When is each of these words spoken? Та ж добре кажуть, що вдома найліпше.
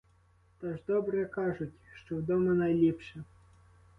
Та 0.59 0.67
ж 0.67 0.79
добре 0.87 1.25
кажуть, 1.25 1.73
що 2.05 2.15
вдома 2.15 2.53
найліпше. 2.53 3.23